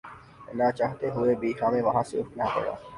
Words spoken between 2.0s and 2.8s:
سے اٹھنا پڑا